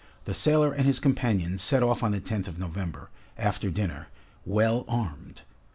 The 0.25 0.33
sailor 0.33 0.73
and 0.73 0.87
his 0.87 0.99
companions 0.99 1.61
set 1.61 1.83
off 1.83 2.01
on 2.01 2.11
the 2.11 2.19
10th 2.19 2.47
of 2.47 2.57
November, 2.57 3.11
after 3.37 3.69
dinner, 3.69 4.07
well 4.47 4.83
armed. 4.87 5.43